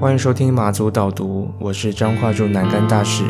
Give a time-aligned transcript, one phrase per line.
[0.00, 3.22] 欢迎收听马祖导读，我是彰化州南竿大使。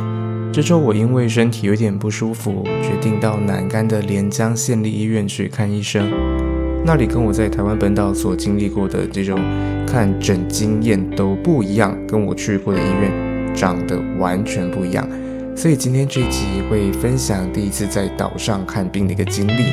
[0.53, 6.09] 这周我因为身体有点不舒服，决定到南竿的连江县立医院去看医生。
[6.87, 9.41] 那里跟我在台湾本岛所经历过的这种
[9.85, 15.05] 看诊经验都不一样，跟我去过的医院长得完全不一样。
[15.57, 19.73] 所以今天这一集会分享第一次在岛上看病的一个经历，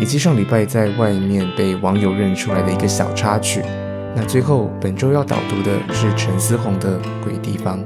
[0.00, 3.62] 以及上礼拜在外面被网友认出来的一个小插曲。
[4.16, 7.80] 那最后，本周要导读的是陈思宏的《鬼地方》。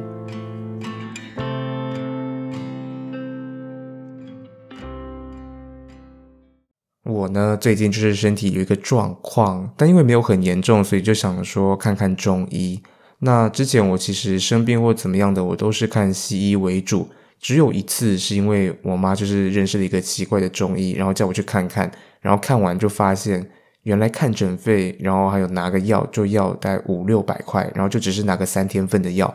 [7.05, 12.79] 我呢，最近就是身体有一个状况，但因为没有很严重，所以就想说看看中医。
[13.21, 17.09] 那之前我其实生病或怎么样的，我都是看西医为主。
[17.41, 23.49] 只有一次是因为我妈就是认识了一个奇怪的中医，然后叫我去看看，然后看完就发现。
[23.89, 29.35] 原来看诊费，然后还有拿个药，就要大概五六百块，然后就只是拿个三天份的药，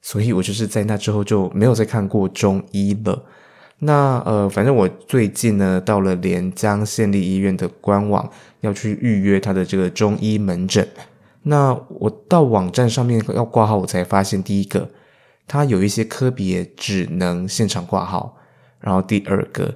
[0.00, 3.22] 所以我就是在那之后就没有再看过中医了。
[3.80, 8.26] 那呃，反正我最近呢到了连江县立医院的官网，
[8.62, 10.88] 要去预约他的这个中医门诊。
[11.42, 14.88] 那我到网站上面要挂号，我才发现第一个，
[15.46, 18.38] 他有一些科别只能现场挂号，
[18.80, 19.74] 然后第二个，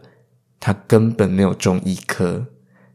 [0.59, 2.47] 他根本没有中医科。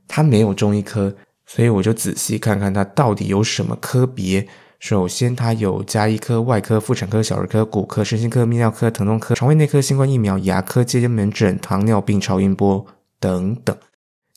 [0.09, 1.15] 他没有中医科，
[1.45, 4.45] 所以我就仔细看看他到底有什么科别。
[4.79, 12.85] 首先，他有家医科、外科、妇产科、小儿科、骨科、身心科、泌尿科、疼痛科、肠胃内科、新冠疫苗、牙科、接见门诊、糖尿病、超音波
[13.19, 13.77] 等等。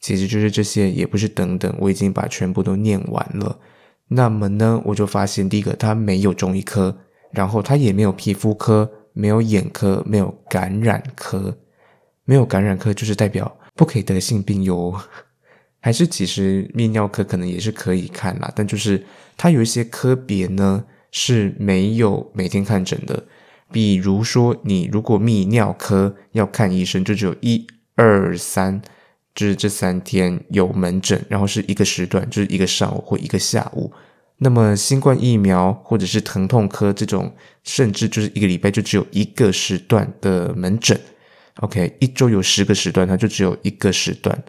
[0.01, 3.57] 其实就是这些，也不是等等，我已经把全部都念完了。
[4.09, 6.97] 那么呢，我就发现第一个，他没有中医科，
[7.31, 11.57] 然后他也没有皮肤科、没有眼科、没有感染科。
[12.25, 14.95] 没有感染科就是代表不可以得性病哟。
[15.85, 19.05] 还是其实泌尿科可能也是可以看啦，但就是
[19.37, 23.25] 它有一些科别呢是没有每天看诊的，
[23.73, 27.67] 比如说你如果泌尿科要看医生，就只有一
[27.97, 28.81] 二三，
[29.35, 33.93] 就是这三天有门诊，然后是一个时段，就是一个上午或一个下午。
[34.39, 37.35] 那么新冠疫苗或者是疼痛科这种，
[37.65, 40.99] 甚至就是一个礼拜就只有一个时段的门诊。
[41.57, 44.43] OK，一周有十个时段，它就只有一个时段。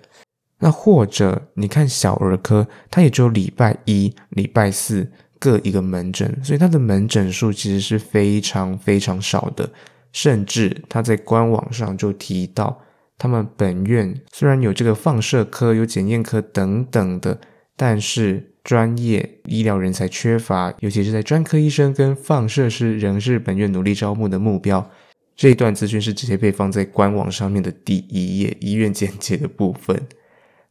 [0.64, 5.06] 那或者你看小儿科，它也只有礼拜一、礼拜四
[5.38, 9.70] 各一个门诊，所以它的门诊数其实是非常非常少的。
[10.14, 12.80] 甚至他在官网上就提到，
[13.18, 17.38] 他们本院虽然有这个放射科、有检验科等等的，
[17.76, 24.90] 但是专业医疗人才缺乏，尤其是在专科医生跟放射师，仍是本院努力招募的目标。
[25.36, 30.02] 这一段资讯是直接被放在官网上面的第一页，医院简介的部分。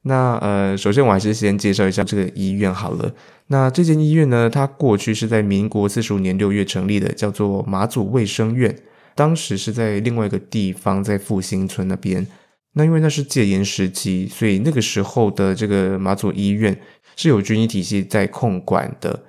[0.02, 3.14] 那呃，首先我还是先介绍一下这个医院好了。
[3.46, 8.76] 那这间医院呢，它过去是在民国四十五年六月成立的，叫做马祖卫生院。
[9.14, 12.26] 当时是在另外一个地方，在复兴村那边。
[12.72, 16.76] 那因为那是戒严时期，所以那个时候的这个马祖医院
[17.14, 19.22] 是有军医体系在控管的，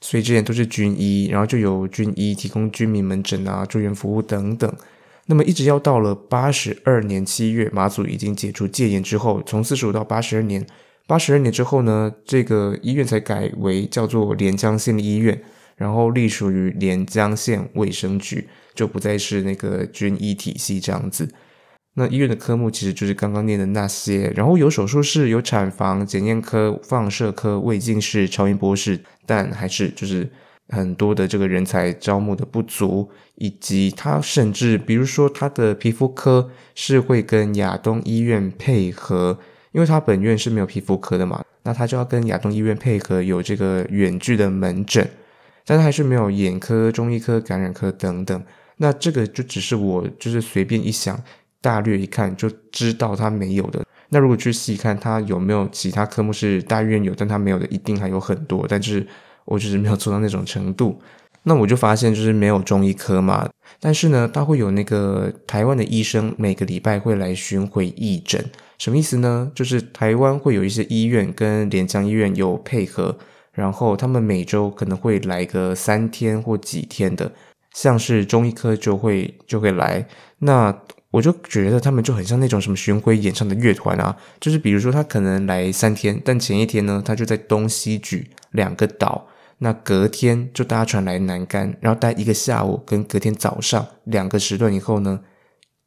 [0.00, 4.72] 所以之前都是军医，然后就有军医提供军民门诊啊、住院服务等等。
[5.28, 10.64] 那么一直要到了八十二年七月，马祖已经解除戒严之后，从四十五到八十二年，
[11.08, 15.42] 八十二年之后呢，这个医院才改为叫做连江县立医院，
[15.74, 21.28] 然后隶属于连江县卫生局，就不再是那个军医体系这样子。
[21.94, 30.30] 那医院的科目其实就是刚刚念的那些，然后有手术室、有产房、检验科、放射科、胃镜室、超音波室，但还是就是。
[30.68, 39.38] 很多的这个人才招募的不足，以及他甚至比如说他的皮肤科是会跟亚东医院配合，
[39.70, 45.08] 因为他本院是没有皮肤科的嘛，那他就要跟亚东医院配合有这个远距的门诊，
[45.64, 48.42] 但他还是没有眼科、中医科、感染科等等。
[48.78, 51.22] 那这个就只是我就是随便一想，
[51.60, 53.84] 大略一看就知道他没有的。
[54.08, 59.06] 那如果去细看他有没有其他科目是大医院有，但他没有的一定还有很多，但是。
[59.46, 61.00] 我就是没有做到那种程度，
[61.44, 63.48] 那我就发现就是没有中医科嘛，
[63.80, 68.44] 但是呢，他会有那个台湾的医生每个礼拜会来巡回义诊，
[68.78, 69.50] 什么意思呢？
[69.54, 73.16] 就是台湾会有一些医院跟连江医院有配合，
[73.52, 77.30] 然后他们每周可能会来个三天或几天的，
[77.72, 80.04] 像是中医科就会就会来，
[80.40, 80.76] 那
[81.12, 89.28] 我就觉得他们就很像那种什么巡回演唱的乐团啊，就是比如说他可能来三天，但前一天呢，他就在东西莒两个岛。
[89.58, 95.20] 那隔天就搭船来南竿，然后待一个下午，跟隔天早上两个时段以后呢，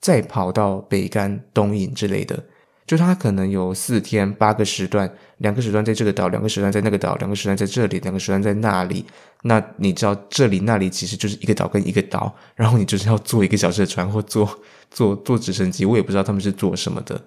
[0.01, 2.45] 再跑到北竿、东引之类的，
[2.87, 9.05] 就它可能有四天八个时段，两个时段在这个岛，两个时段在那个岛，两个时段在这里，两个时段在那里。
[9.43, 17.21] 那你知道这里那里其实就是一个岛跟一个岛， 然后你就是要坐一个小时的船或坐坐坐直升机，我也不知道他们是做什么的。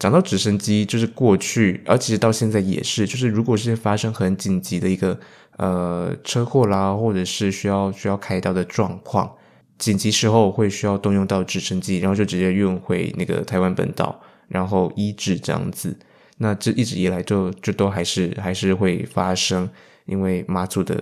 [0.00, 5.20] 讲到直升机，就是过去，而其实到现在也是，就是如果是发生很紧急的一个
[5.58, 9.30] 呃车祸啦，或者是需要需要开刀的状况，
[9.78, 14.18] 紧急时候会需要动用到直升机，然后就直接运回那个台湾本岛，
[14.48, 15.94] 然后医治这样子。
[16.38, 19.68] 那这一直以来就就都还是还是会发生，
[20.06, 20.98] 因为马祖的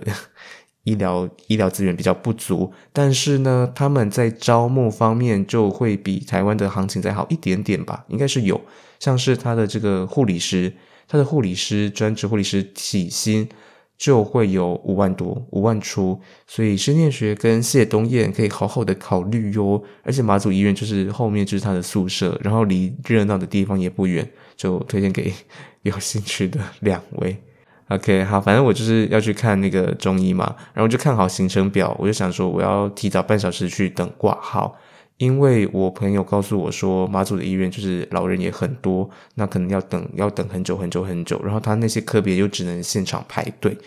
[0.89, 8.59] 医疗医疗资源比较不足，但是呢，他们在招募方面就会比台湾的行情再好一点点吧，应该是有。
[8.99, 10.73] 像是他的这个护理师，
[11.07, 13.47] 他的护理师专职护理师起薪
[13.97, 19.81] 就会有五万多，五万出，所以施念学跟谢东燕可以好好的考虑哟。
[20.03, 24.27] 而且马祖医院就是后面就是他的宿舍，然后离热闹的地方也不远，
[24.57, 25.31] 就推荐给
[25.83, 27.37] 有兴趣的两位。
[27.89, 34.77] OK，好，反正我就是要去看那个中医嘛，然后就看好行程表，我就想说我要提早半小时去等挂号。
[35.17, 43.77] 因为我朋友告诉我说，马祖的医院就是老人也很多，那可能要等要等很久很久很久，然后他那些科别又只能现场排队，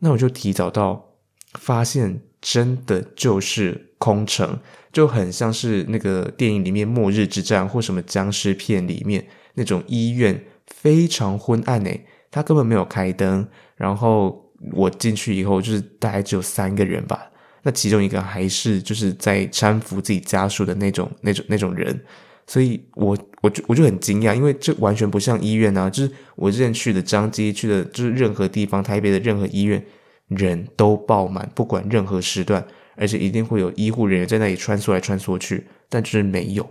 [0.00, 1.10] 那我就提早到，
[1.52, 4.58] 发现真的就是空城，
[4.92, 9.24] 就很像是那个电影里面末日之战或什么僵尸片里面
[9.54, 12.04] 那种医院非常昏暗诶，
[12.36, 17.30] 他根本没有开灯，然后我进去以后就是大概只有三个人吧。
[17.62, 21.98] 那其中一个还是就是在搀扶自己家属的那种、那种、那种人，
[22.46, 25.88] 所以我我就我就很惊讶，因为这完全不像医院啊！
[25.88, 29.82] 就是我之前去的彰基，去的就是任何地方，台北的任何医院
[30.28, 32.62] 人都爆满，不管任何时段，
[32.96, 36.68] 而且一定会有医护人员在那里穿梭来穿梭去，但就是没有。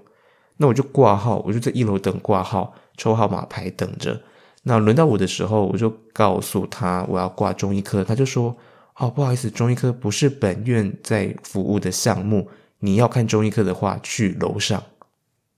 [0.57, 4.21] 那我就挂号，我就在一楼等挂号，抽号码牌等着。
[4.67, 8.56] 那轮到我的时候，我就告诉他我要挂中医科，他就说。
[8.97, 12.50] 哦，不好意思，中医科不是本院在服务的项目。
[12.79, 14.81] 你要看中医科的话，去楼上。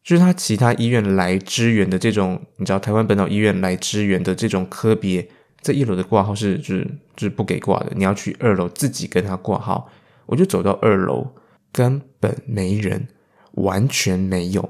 [0.04, 5.30] 就是他其他医院来支援的这种，你知道台湾本岛医院来支援的这种科别，
[5.62, 7.92] 在一楼的挂号是就是就是不给挂的。
[7.96, 9.88] 你要去二楼自己跟他挂号。
[10.26, 11.28] 我就走到二楼，
[11.72, 13.08] 根本没人，
[13.52, 14.68] 完全没有。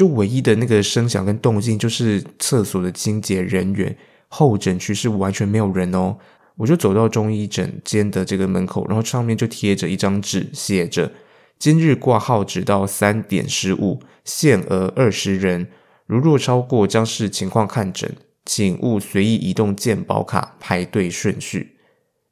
[0.00, 3.94] 就唯一的那个声响跟动静，就是厕所的清洁人员。
[4.28, 6.16] 候诊区是完全没有人哦。
[6.56, 11.12] 我就走到中医诊间的这个门口，然后上面就贴着一张纸，写着
[11.60, 15.68] ：“今日挂号直到三点十五，限额二十人。
[16.06, 18.10] 如若超过，将视情况看诊，
[18.46, 21.76] 请勿随意移动健保卡排队顺序。”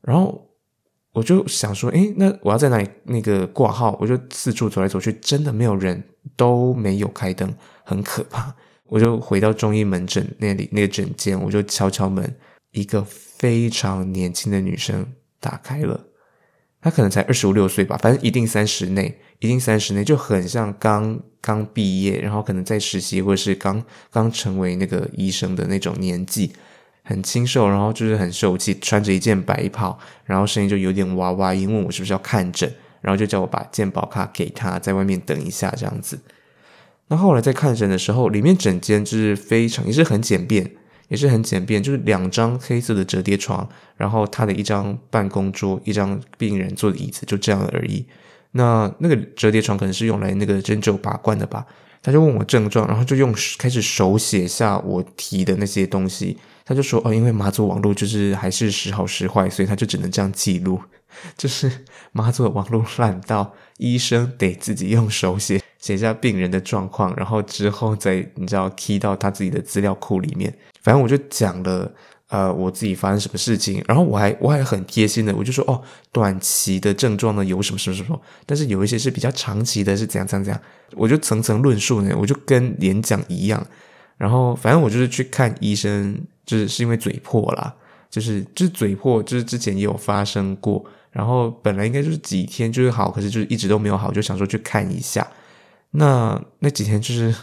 [0.00, 0.47] 然后
[1.12, 6.02] 我就想说：“诶，那我要在哪里那个挂号？”我就四处走来走去，真的没有人，
[6.36, 8.54] 都没有开灯，很可怕。
[8.84, 12.36] 我就回到中医门诊那里那个诊间，我就敲敲门，
[12.72, 13.06] 一个。
[13.38, 15.06] 非常年轻的女生
[15.38, 16.08] 打开了，
[16.80, 26.52] 她可能才二十五六岁吧，反正一定三十内，一定三十内，就很像刚刚毕业，然后可能在实习或者是刚刚成为那个医生的那种年纪，
[27.08, 32.70] 很清瘦，然后就是很秀气，穿着一件白袍，然后声音就有点娃娃音，问我是不是要看诊，
[33.00, 36.20] 然后就叫我把健保卡给他，在外面等一下这样子。
[37.08, 40.70] 那后来在看诊的时候，里面整间就是非常也是很简便。
[41.08, 43.66] 也是很简便，就是两张黑色的折叠床，
[43.96, 48.04] 然后他的一张办公桌，一张病人坐的椅子，就这样而已。
[48.50, 51.64] 那那个折叠床可能是用来那个针灸拔罐的吧？
[52.08, 56.38] 他就问我症状，然后就用开始手写下我提的那些东西。
[56.64, 60.80] 他就说：“哦，因为妈祖网络就是还是时好时坏，所以他就只能这样记录。
[61.36, 61.70] 就是
[62.12, 70.50] 妈祖的网络烂到医生得自己用手写写下病人的状况，然后之后再你知道 key 到他自己的资料库里面。”
[70.80, 71.92] 反正我就讲了，
[72.28, 75.80] 呃，我自己发生什么事情，然后我还我还很贴心的，我就说哦，
[76.12, 83.66] 短期的症状呢有什么什么什么，但是有一些是比较长期的，是怎样怎样怎样，我就层层论述呢，我就跟演讲一样，
[84.18, 87.74] 然后反正我就是去看医生，就是是因为嘴破啦，
[88.10, 95.26] 就是就是嘴破，就是之前也有发生过，然后本来应该就是几天就是好，可是就是一直都没有好，就想说去看一下，
[95.92, 97.34] 那那几天就是。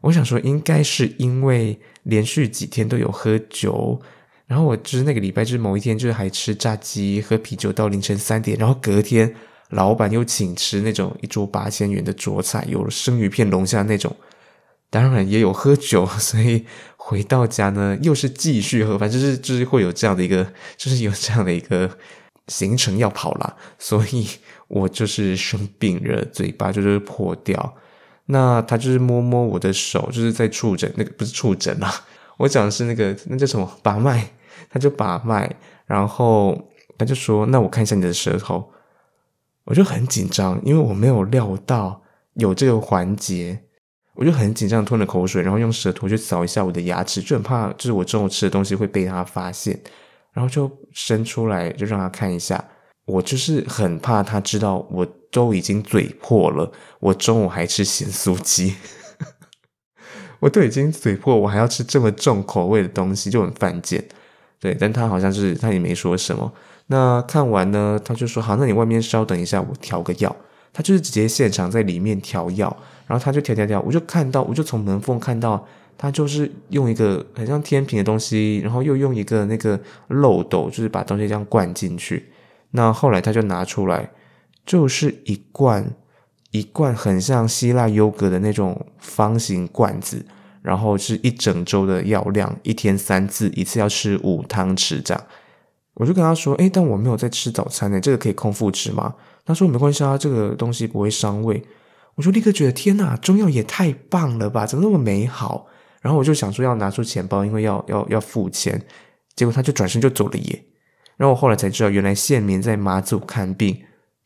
[0.00, 4.00] 我想说，应该是因为连续几天都有喝酒，
[4.48, 9.32] 然后我就是那个礼拜，就是某一天就是还吃炸鸡、喝啤酒到凌晨三点，然后隔天
[9.68, 14.16] 老板又请吃那种一桌八千元的桌菜，有生鱼片、龙虾那种，
[14.90, 16.64] 当然也有喝酒，所以
[16.96, 21.90] 回到家呢又是继续喝，反正就是就是会有这样的一个，就是有这样的一个
[22.46, 24.26] 行程要跑啦，所以
[24.68, 27.76] 我就是生病了，嘴巴就是破掉。
[28.30, 31.92] 那他就是摸摸我的手，就是在触诊，那个不是触诊啊，
[32.36, 33.70] 我讲的是那个那叫什么？
[33.82, 34.30] 把脉，
[34.68, 35.50] 他就把脉，
[35.86, 36.56] 然后
[36.96, 38.70] 他就说：“那我看一下你的舌头。”
[39.64, 42.00] 我就很紧张，因为我没有料到
[42.34, 43.60] 有这个环节，
[44.14, 49.78] 我就很紧张，吞了口水，然后用舌头去扫一下我的牙齿，就很怕就是我中午吃的东西会被他发现，
[50.32, 52.64] 然后就伸出来就让他看一下。
[53.04, 58.74] 我就是很怕他知道我都已经嘴破了，我中午还吃咸酥鸡，
[60.40, 64.08] 我都已经嘴破，我还要吃这么重口味的东西，就很犯贱。
[64.60, 66.52] 对，但他好像是他也没说什么。
[66.88, 70.34] 那看完呢，他就说好，那你外面稍等一下，我调个药。
[70.72, 72.74] 他就是直接现场在里面调药，
[73.06, 82.30] 然后他就调调调，我就看到，我就从门缝看到他就是用一个很像天平的东西，然后又用一个那个漏斗，就是把东西这样灌进去。
[82.72, 84.10] 那后来他就拿出来，
[84.64, 85.90] 就是一罐
[86.50, 90.24] 一罐很像希腊优格的那种方形罐子，
[90.68, 95.24] 然后是一整周的药量，一天三次，一次要吃五汤匙这样。
[95.94, 99.14] 我就跟他说：“诶，但我没有在吃早餐呢，这个可以空腹吃吗？”
[99.46, 101.62] 他说：“没关系啊，这个东西不会伤胃。”
[102.16, 105.66] 我就立刻觉得天哪，中药也太棒了吧，怎么那么美好？
[106.02, 108.84] 然后我就想说要拿出钱包，因为要要要付钱，
[109.34, 110.64] 结果他就转身就走了耶。
[111.16, 113.74] 然后我后来才知道，原来县民在马祖看病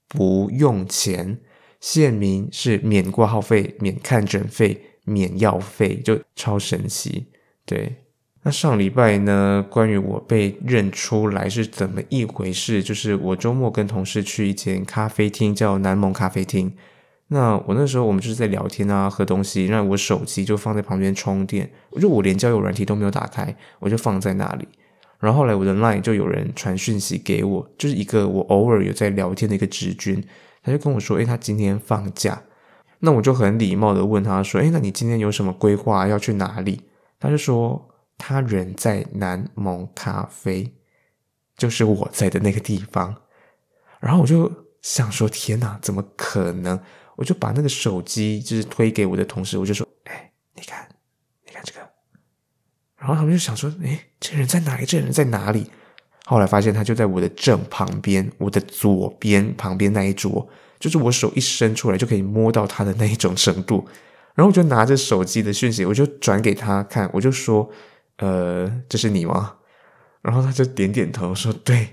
[0.08, 1.38] 不用钱，
[1.80, 7.26] 县民是免挂号费、免看诊费、免药费，就超神奇。
[7.64, 7.96] 对，
[8.42, 12.82] 那上礼拜呢，关于我被认出来是怎么一回事？
[12.82, 16.72] 就是我周末跟同事去一间咖啡厅，叫南蒙咖啡厅。
[17.28, 24.68] 那我那时候我们就是在聊天啊，喝东西，那我手机就放在旁边充电，就我连交友软体都没有打开，我就放在那里。
[25.18, 30.22] 然后后来我的 line 就有人传讯息给我，就是一个我偶尔有在聊天的一个直军，
[30.62, 32.42] 他就跟我说：“诶，他今天放假。”
[33.04, 36.06] 那我就很礼貌的问他说：“诶，那你今天有什么规划？
[36.06, 36.80] 要去哪里？”
[37.18, 40.72] 他就说：“他人在南蒙咖啡，
[41.56, 43.14] 就是我在的那个地方。”
[43.98, 44.50] 然后我就
[44.82, 46.80] 想说：“天哪，怎么可能？”
[47.16, 50.88] 我就把那个手机就是推给我的同事，我就说：“哎，你看，
[51.44, 51.80] 你看这个。”
[52.96, 54.86] 然后他们就想说：“诶，这人在哪里？
[54.86, 55.68] 这人在哪里？”
[56.24, 60.48] 后来发现他就在我的正旁边，我的左边旁边那一桌，
[60.82, 63.86] 就是我手一伸出来就可以摸到他的那一种程度。
[64.34, 67.70] 然后我就拿着手机的讯息，我就转给他看，我就说
[68.18, 69.54] ：“呃，这是你吗？”
[70.22, 71.88] 然后他就点点头说：“对。”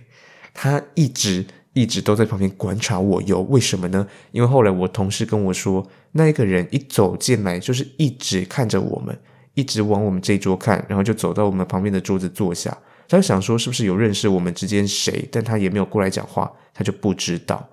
[0.55, 3.41] 他一直一直都在旁边观察我哟。
[3.41, 4.07] 为什么呢？
[4.31, 9.15] 因为后来我同事跟我说，那一个人一走进来就是一直看着我们。
[9.55, 12.75] 一直往我们这一桌看，然后就走到我们旁边的桌子坐下。
[13.09, 17.69] 他就想说是不是有认识我们之间谁，但他也没有过来讲话，他就不知道。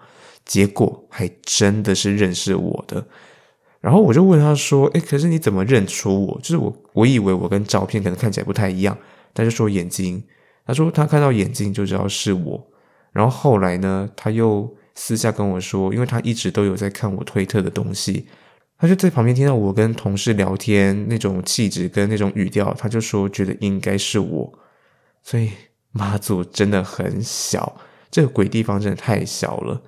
[0.46, 3.06] 结果还真的是认识我的。
[3.82, 6.40] 然后我就问他说：“诶，可是你怎么认出我？
[6.40, 8.96] 就是我，我以为我跟照片可能看起来不太一样。”
[9.34, 10.24] 他就说眼睛，
[10.66, 12.66] 他说他看到眼睛就知道是我。
[13.12, 18.26] 然后后来呢，他又私下跟我说，因为他一直都有在看我推特的东西。
[18.78, 24.52] 他就在旁边听到我跟同事聊天那种气质跟那种语调，他就说觉得应该是我，
[25.22, 25.50] 所以
[25.92, 29.80] 妈祖真的很小，这个鬼地方真的太小了。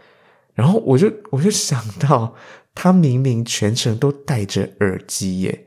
[0.59, 2.35] 然后我就我就想到，
[2.75, 5.67] 他明明全程都戴着耳机耶，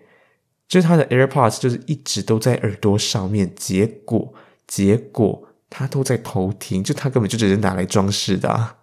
[0.67, 4.33] 就是他的 AirPods 就是一直都在耳朵上面，结果
[4.67, 8.79] 结果他都在偷听，就他根本就只是拿来装饰的啊。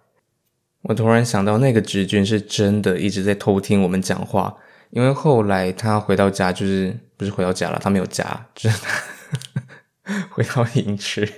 [0.81, 4.57] 我突然想到，那个职军是真的一直在偷听我们讲话，
[4.89, 11.29] 因为后来他回到家，就是不是回到家了，他没有家，就是他 回到营区，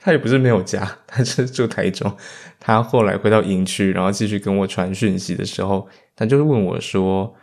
[0.00, 2.14] 他也不是没有家，他是住台中。
[2.58, 7.34] 他后来回到营区，然后继续跟我传讯息的时候，他就问我说：“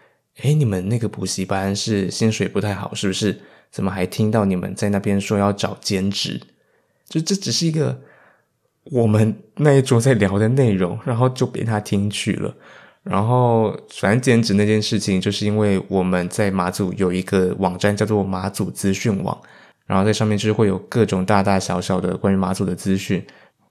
[0.44, 3.40] 诶，你们那个补习班是薪水不太好，是不是？
[3.72, 6.42] 怎么还听到你们在那边说要找兼职？
[7.08, 8.02] 就这只是一个。”
[8.86, 12.52] 我们那一桌在聊的内容，然后就被他听去了。
[13.04, 19.40] 然后，反正兼职那件事情，就是因为我们在马祖有一个网站叫做马祖资讯网，
[19.92, 23.20] 然后在上面就是会有各种大大小小的关于马祖的资讯，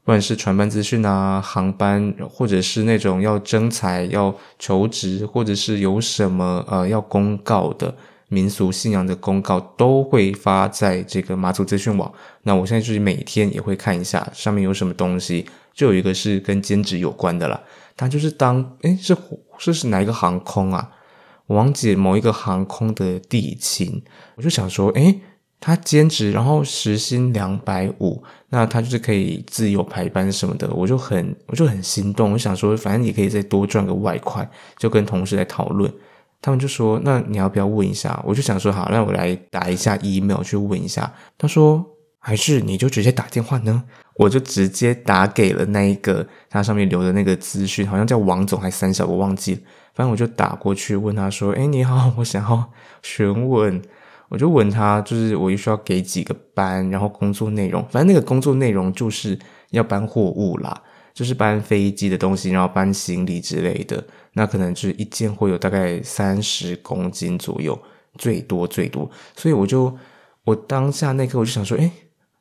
[0.04, 7.94] 不管是船班资讯啊、航班，或者是那种要征才、要求职，或者是有什么呃要公告的。
[8.32, 12.12] 民俗信仰的公告都会发在这个马祖资讯网。
[12.42, 17.60] 那我现在就是每天也会看一下上面有什么东西，就有一个是跟兼职有关的啦。
[17.96, 19.16] 他就是当诶是
[19.58, 20.90] 是是哪一个航空啊？
[21.48, 24.00] 我忘记某一个航空的地勤，
[24.36, 25.20] 我就想说，诶
[25.60, 32.32] 他兼职，然后时薪两百五，那他就是可以自由排班什么的，我就很我就很心动。
[32.32, 34.48] 我想说，反正也可以再多赚个外快，
[34.78, 35.92] 就跟同事来讨论。
[36.42, 41.84] 他们就说：“那你要不要问一下？”我就想说：“好，那我来打一下 email 去问一下。”他说
[42.18, 43.84] ：“还是你就直接打电话呢？”
[44.16, 49.60] 我就直接打给了那一个他上面留的那个资讯，好像叫王总还是三小，我忘记了。
[49.94, 52.70] 反正我就打过去问他说：“诶，你好，我想要
[53.02, 53.82] 询问。”
[54.30, 59.36] 我就问他，就是我需要给几个班，然后工作内容，反正那个工作内容就是
[59.70, 60.80] 要搬货物啦，
[61.12, 64.02] 就是搬飞机的东西，然后搬行李之类的。
[64.34, 67.76] 那可能就是一件会有大概三十公斤左右，
[68.18, 69.10] 最多最多。
[69.36, 69.92] 所以我就
[70.44, 71.90] 我当下那刻我就想说，诶，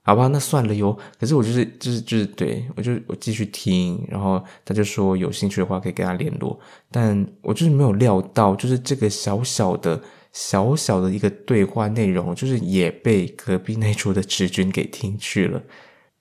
[0.03, 0.95] 好吧，那算了哟。
[1.19, 6.59] 可是我就是就是就是对我就我继续听，然后他就说有兴趣的话可以跟他联络，
[6.91, 9.99] 但我就是没有料到，就是这个小小的。
[10.31, 15.63] 小小的一个对话内容，就是也被隔壁那桌的直军给听去了。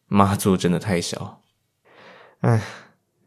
[0.07, 1.43] 妈祖真的太小，
[2.41, 2.62] 哎，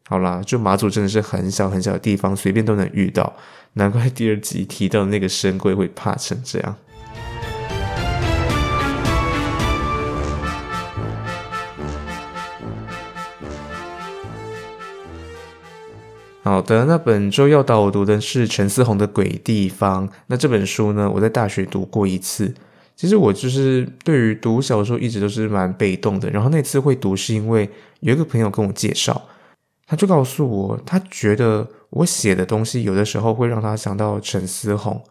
[0.08, 3.36] 好啦，就妈祖真的是很小很小的地方，随便都能遇到，
[3.74, 6.76] 难怪第二集提到那个深柜会怕成这样。
[16.52, 20.06] 好的，那本周要导读的是陈思宏的《鬼地方》。
[20.28, 22.54] 那这本书呢，我在大学读过一次。
[22.94, 26.30] 其实我就是对于读小说一直都是蛮被动的。
[26.30, 27.70] 然后那次会读，是因为
[28.02, 29.30] 有一个朋友跟我介绍，
[29.88, 35.02] 他就告诉我，他觉得我写的东西有的时候会让他想到陈思宏。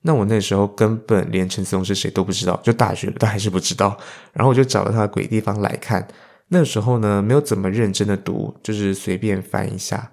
[0.00, 3.96] 那我那时候根本连陈思宏是谁都不知道，就大学了，但还是不知道。
[4.32, 6.04] 然后我就找了他的《鬼地方》来看。
[6.48, 10.10] 那时候呢，没有怎么认真的读，就是随便翻一下。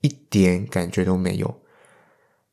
[0.00, 1.54] 一点感觉都没有。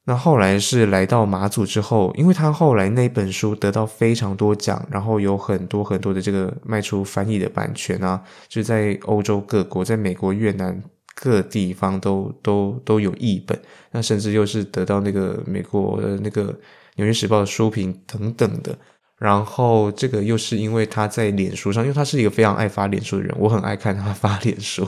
[0.05, 10.83] 那后来是来到马祖之后，因为他后来那本书得到非常多奖，然后有很多很多的这个卖出翻译的版权啊，就是在欧洲各国，在美国、越南
[11.15, 13.57] 各地方都都都有译本。
[13.91, 16.51] 那甚至又是得到那个美国的那个
[16.97, 18.77] 《纽约时报》的书评等等的。
[19.17, 24.85] 然后这个又是因为他在脸书上，因为他是一个非常爱发脸书的人，我很爱看他发脸书，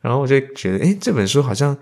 [0.00, 1.76] 然后我就觉得，诶，这本书好像。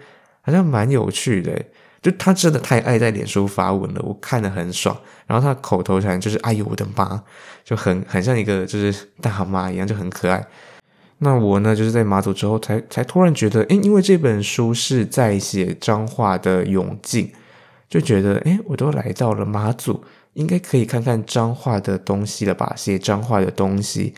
[0.46, 1.58] 好像蛮有趣的，
[2.02, 4.94] 就他真的太爱在脸书发文了，我看得很爽。
[5.26, 7.24] 然后他口头禅就是“哎呦我的妈”，
[7.64, 10.46] 就很很像一个就是大妈一样，就很可爱。
[11.20, 17.32] 那我呢，就是在马祖之后才才突然觉得，诶，因为这本书是在写彰化的永靖，
[17.88, 22.74] 就觉得，诶，我都来到了马祖，应该可以看看彰化的东西了吧？
[22.76, 24.12] 写彰化的东西。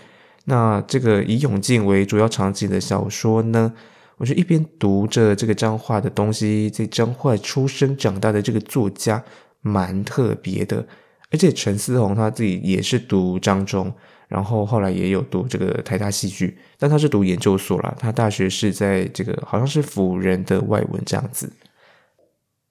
[0.47, 3.73] 那这个以永靖为主要场景的小说呢？
[4.19, 9.23] 我就一边读着这个彰化的东西，在彰化出生长大的这个作家
[9.61, 10.87] 蛮特别的，
[11.31, 13.93] 而且陈思宏他自己也是读彰中，
[14.27, 21.53] 然后后来也有读这个台大戏剧，但他是读研究所啦，他大学是在这个好像是辅仁的外文这样子。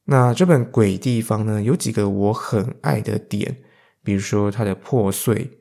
[0.05, 3.57] 那这本《鬼地方》呢，有几个我很爱的点，
[4.03, 5.51] 比如说它的破碎、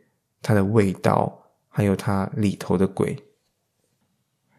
[0.40, 1.43] 它的味道，
[1.76, 3.16] 还有它里头的鬼。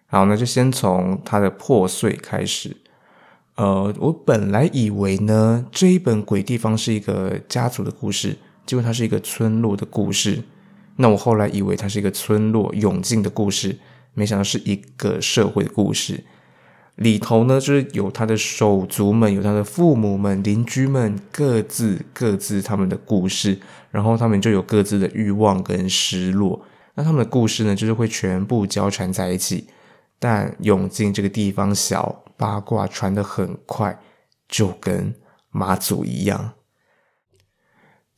[0.05, 2.75] 好，那就先从它的破碎开始。
[3.55, 10.43] 呃，我本来以为呢，这一本《鬼地方》是一个家族的故事，结果它是一个村落的故事。
[10.97, 13.79] 那我后来以为它是一个村落永靖的故事，
[14.13, 16.25] 没想到是一个社会的故事。
[16.95, 23.59] 里头呢，就是有他的手足们，有他的父母们、邻居们，各自各自他们的故事，
[23.91, 26.61] 然后他们就有各自的欲望跟失落。
[26.95, 29.67] 那他们的故事呢，就是会全部交缠在一起。
[30.17, 33.99] 但永靖这个地方小，八卦传得很快，
[34.47, 35.13] 就跟
[35.49, 36.53] 马祖一样。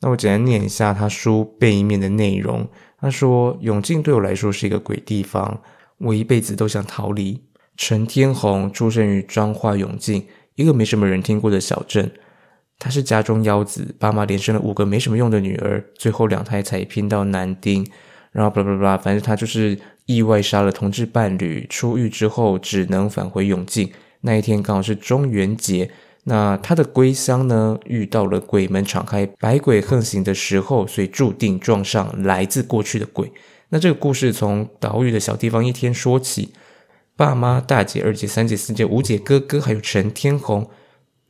[0.00, 2.68] 那我简单念一下他书背面的内容。
[3.00, 5.60] 他说：“永靖对我来说是一个鬼地方，
[5.98, 7.44] 我一辈子都想逃离。”
[7.76, 12.12] 陈天红出生于彰化永靖，一个没什么人听过的小镇。
[12.78, 17.84] 他是家中幺子，爸妈连生了五个没什么用的女儿，最后两胎才拼到男丁。
[18.32, 19.78] 然后巴拉巴拉，反正他就是。
[20.08, 23.92] 意外杀了同志伴侣，出狱之后只能返回永靖。
[24.22, 25.90] 那一天刚好是中元节，
[26.24, 33.30] 那他的归乡呢，遇到了鬼门敞开、百鬼横行的时候，所以注定撞上来自过去的鬼。
[33.68, 36.54] 那这个故事从岛屿的小地方一天说起，
[37.14, 40.70] 爸妈、大姐、二姐、三姐、四姐、五姐、哥哥，还有陈天红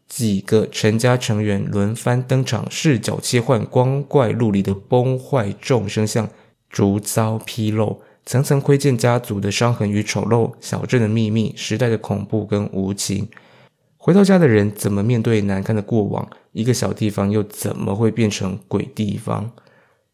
[0.07, 6.29] 几个陈家成员轮番登场，视角切换，光怪陆离的崩坏众生相
[6.69, 8.01] 逐遭披露。
[8.27, 13.27] 层层窥见家族的伤痕与丑陋，小镇的秘密，时代的恐怖跟无情。
[13.97, 16.29] 回到家的人怎么面对难堪的过往？
[16.53, 19.51] 一个小地方又怎么会变成鬼地方？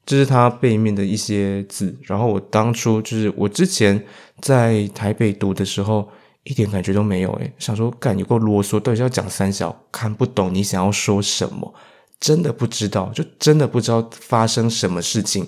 [0.06, 1.96] 这是他背面的一些字。
[2.02, 4.00] 然后我当初就是我之前
[4.40, 6.08] 在台北读的时候，
[6.44, 11.74] 一点感觉都没有诶，想说干有够啰嗦，到底是要讲三小，看不懂你想要说什么，
[12.20, 15.46] 真的不知道，就真的不知道发生什么事情。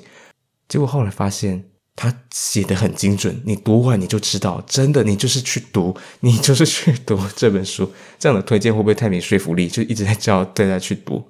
[0.68, 7.90] 结果后来发现他写的很精准，你读完你就知道，真的你就是去读，你就是去读这本书。
[8.18, 9.68] 这样的推荐会不会太没说服力？
[9.68, 11.24] 就一直在叫大家去读。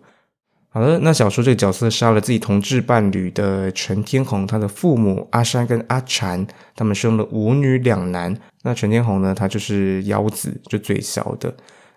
[0.68, 8.36] 好的，那小说这个角色杀了自己同志伴侣的陈天红，他的父母阿山跟阿禅，他们生了五女两男。
[8.62, 11.54] 那陈天红呢，他就是幺子，就最小的。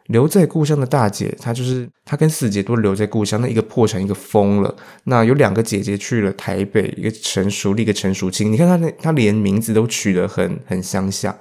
[0.10, 3.42] 留在故乡的大姐，她就是她跟四姐都留在故乡。
[3.42, 4.76] 那一个破产，一个疯了。
[5.06, 8.52] 那有两个姐姐去了台北，一个陈淑丽，一个陈淑清。
[8.52, 11.36] 你看她那，她连名字都取得很很乡下。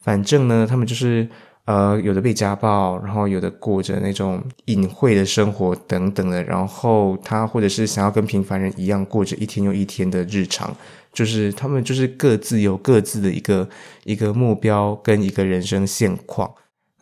[0.00, 1.26] 反正呢，他们就是。
[1.66, 10.76] 呃，有的被家暴，然后有的过着那种隐晦的生活等等的，然后她或者是想要跟平凡人一样过着一天又一天的日常，
[11.10, 13.66] 就是他们就是各自有各自的一个
[14.04, 16.52] 一个目标跟一个人生现况，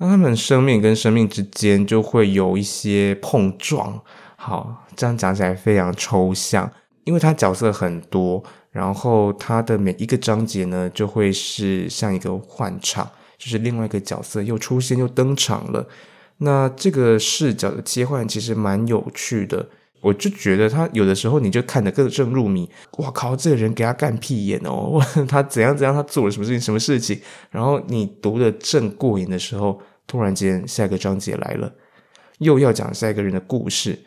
[0.02, 4.00] 那他们生命跟生命之间就会有一些碰撞。
[4.34, 6.68] 好，这样讲起来非常抽象，
[7.04, 13.08] 因为他角色很多，然后他的每一个章节呢，就会是像一个换场。
[13.38, 15.86] 就是另外一个角色又出现又登场了，
[16.38, 19.68] 那这个视角的切换其实蛮有趣的。
[20.00, 27.20] 我就觉得他有的时候你就看得更正入迷，哇靠，这个人给他干屁眼哦， 他怎样怎样，他做了什么事情什么事情。
[27.52, 31.72] 然后你读的正过瘾的时候，突然间下一个章节来了，
[32.38, 33.98] 又要讲下一个人的故事。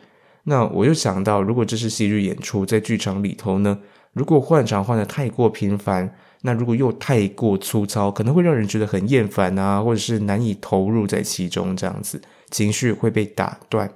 [0.44, 3.78] 那我就想到，如果这是戏剧演出，在剧场里头呢，
[4.12, 6.14] 如果换场换得太过频繁。
[6.42, 13.90] 那如果又太过粗糙，可能会让人觉得很厌烦啊，或者是难以投入在其中，这样子情绪会被打断。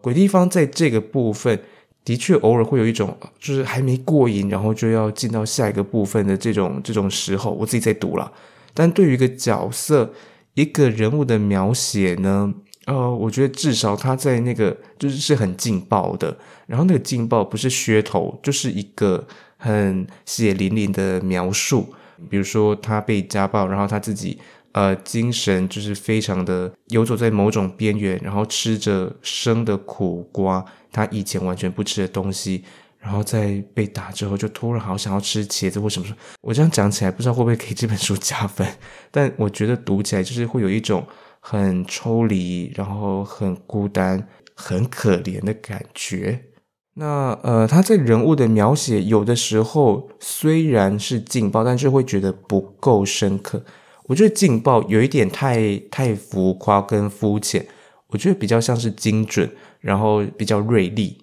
[0.00, 1.58] 鬼地方在这个部分
[2.04, 8.30] 的确偶尔会有一种，就是还没过瘾，然后就要进到下一个部分的这种这种时候，我自己在读了。
[8.72, 10.12] 但对于一个角色、
[10.60, 12.52] 一个人物的描写呢，
[12.86, 19.26] 呃，我觉得至少他在那个就是是很劲爆的，然后那个劲爆不是噱头，就是一个。
[19.62, 21.92] 很血淋淋的描述，
[22.30, 24.38] 比如说他被家暴，然后他自己
[24.72, 32.64] 呃精神就是非常的游走在某种边缘，然后吃着生的苦瓜，他以前完全不吃的东西，
[33.00, 36.06] 然后在被打之后就突然好想要吃茄子或什么。
[36.42, 38.66] 我这样讲起来不知道会不会给这本书加分，
[39.10, 41.06] 但我觉得读起来就是会有一种
[41.40, 46.44] 很抽离，然后很孤单、很可怜的感觉。
[46.94, 53.64] 那呃，他在人物的描写有的时候虽然是劲爆，但是会觉得不够深刻。
[54.08, 57.64] 我觉得劲爆有一点太太浮夸跟肤浅，
[58.08, 61.16] 我觉得比较像是精准，然后比较锐利。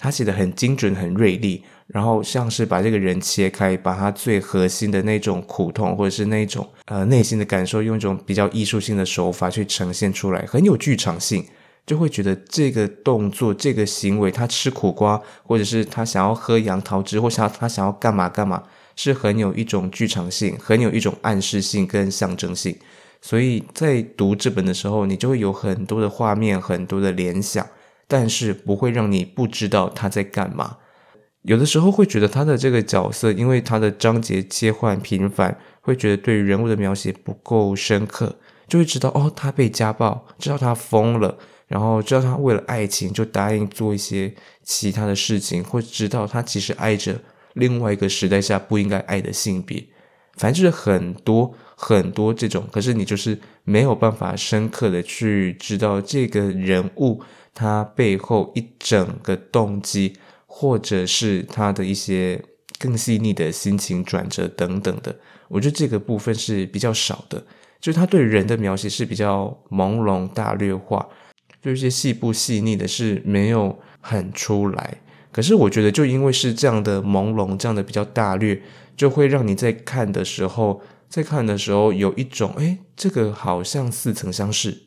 [0.00, 11.44] 他写的很精准，很锐利，然后像是把这个人切开，把他最核心的那种苦痛或者是那种呃内心的感受，用一种比较艺术性的手法去呈现出来，很有剧场性。
[11.86, 18.62] 就会觉得这个动作、这个行为，他吃苦瓜，或者是他想要喝杨桃汁，或想他想要干嘛干嘛，
[18.94, 22.76] 是很有一种剧场性，很有一种暗示性跟象征性。
[23.20, 27.66] 所以在读这本的时候，你就会有很多的画面、很多的联想，
[28.10, 30.78] 但是不会让你不知道他在干嘛。
[31.42, 41.38] 有的时候会觉得他的这个角色，因为他的章节切换频繁，会觉得对人物的描写不够深刻，就会知道哦，他被家暴，知道他疯了。
[41.68, 47.16] 然后知道他为了爱情就答应做一些其他的事情，会知道他其实爱着
[47.52, 49.86] 另外一个时代下不应该爱的性别，
[50.36, 52.66] 反正就是很多很多这种。
[52.72, 57.22] 可是你就是没有办法深刻的去知道这个人物
[57.54, 62.42] 他背后一整个动机，或者是他的一些
[62.78, 65.14] 更细腻的心情转折等等的。
[65.48, 67.44] 我觉得这个部分是比较少的，
[67.80, 71.08] 就是他对人的描写是比较朦胧大略化。
[71.62, 74.98] 就一些细部细腻的是没有很出来，
[75.30, 78.62] 可是我觉得就因为是这样的朦胧，这样的比较大略，
[78.96, 84.84] 就会让你在看的时候，在看的时候有一种，诶，这个好像似曾相识，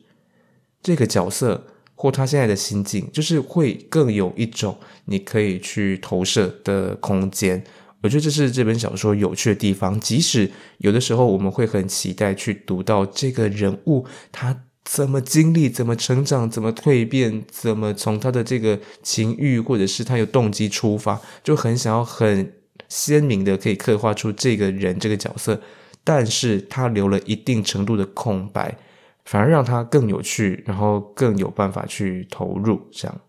[0.82, 1.64] 这个角色
[2.04, 7.64] 或他现在的心境，就是会更有一种你可以去投射的空间。
[8.02, 14.64] 我觉得这是这本小说有趣的地方，即使有的时候我们会很期待去读到这个人物他。
[14.84, 22.52] 怎么经历，怎么成长，怎么蜕变，怎么从他的这个情欲或者是他有动机出发，就很想要很
[22.90, 25.58] 鲜明的可以刻画出这个人这个角色，
[26.04, 28.76] 但是他留了一定程度的空白，
[29.24, 33.20] 反而让他更有趣，然后更有办法去投入这样。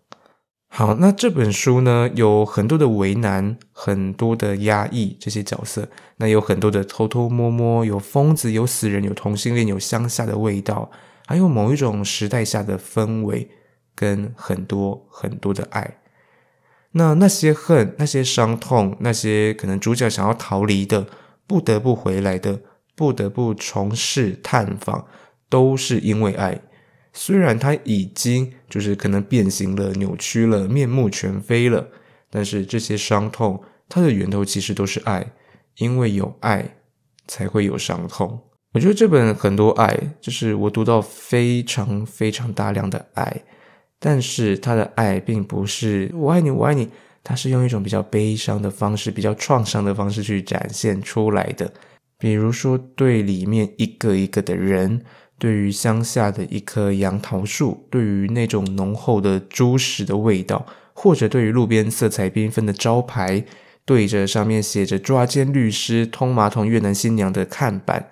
[0.68, 10.90] 好，那这本书呢，有很多的为难，很多的压抑，这些角色，那有很多的偷偷摸摸，有疯子，有死人，有同性恋，有乡下的味道，
[11.26, 13.48] 还有某一种时代下的氛围，
[13.94, 15.98] 跟很多很多的爱。
[16.92, 21.06] 那那些恨，那些伤痛，那些可能主角想要逃离的，
[21.46, 22.60] 不得不回来的，
[22.94, 25.06] 不得不重试探访，
[25.48, 26.60] 都是因为爱。
[27.12, 31.88] 虽然他已经就是可能变形了、扭曲了、面目全非了，
[32.30, 35.32] 但是这些伤痛，它的源头其实都是爱，
[35.78, 36.76] 因为有爱
[37.26, 38.38] 才会有伤痛。
[38.74, 43.42] 我觉得这本很多爱，就是我读到非常非常大量的爱。
[43.98, 46.90] 但是他的爱并不是我爱你，我爱你，
[47.24, 51.72] 他是用一种比较悲伤的方式，比较创伤的方式去展现出来的。
[52.18, 55.02] 比如说，对里面一个一个的人，
[55.38, 63.44] 对于乡下的一棵杨桃树，对于那种浓厚的猪屎的味道，或者对于路边色彩缤纷的招牌，
[63.84, 68.10] 对着上面写着“抓奸律师通马桶越南新娘”的看板，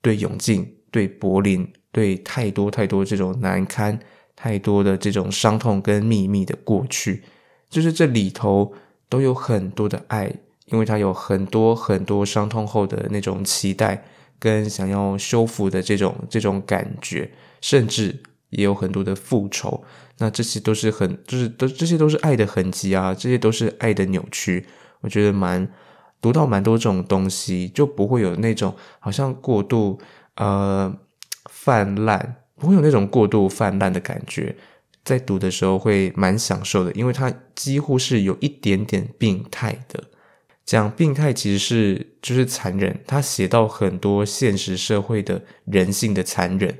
[0.00, 3.98] 对永靖，对柏林，对太多太多这种难堪。
[4.34, 7.22] 太多的这种伤痛跟秘密的过去，
[7.70, 8.72] 就是这里头
[9.08, 10.32] 都有很多的爱，
[10.66, 14.02] 因为它有很多很多伤痛后的那种期待
[14.42, 19.84] 跟想要修复的这种这种感觉，甚至也有很多的复仇。
[20.18, 24.66] 那这些都是很，就是都这些都是爱的痕迹啊，这些都是爱的扭曲。
[25.02, 25.68] 我觉得蛮
[26.20, 30.00] 读到蛮多这种东西，就不会有那种好像过度
[30.34, 30.92] 呃
[31.48, 32.36] 泛滥。
[32.56, 34.54] 不会有那种过度泛滥的感觉，
[35.04, 40.04] 在读的时候会蛮享受的，因为它几乎是有一点点病态的。
[40.64, 46.78] 讲病态其实是就是残忍，他写到很多现实社会的人性的残忍，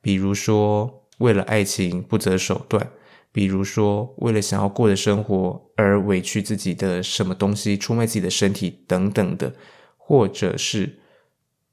[0.00, 2.90] 比如说为了爱情不择手段，
[3.32, 9.54] 比如说为了想要过的生活而委屈自己的什么东西，出卖自己的身体等等的，
[9.96, 11.00] 或者是。